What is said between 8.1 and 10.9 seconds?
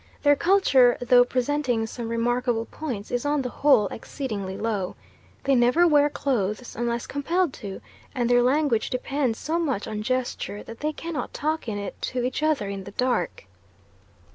and their language depends so much on gesture that